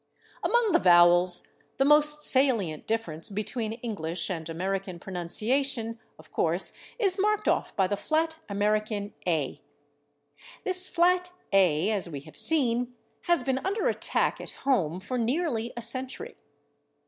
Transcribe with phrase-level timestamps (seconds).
[0.43, 1.47] [Pg173] Among the vowels
[1.77, 7.85] the most salient difference between English and American pronunciation, of course, is marked off by
[7.85, 9.59] the flat American /a/.
[10.63, 12.95] This flat /a/, as we have seen,
[13.25, 16.35] has been under attack at home for nearly a century.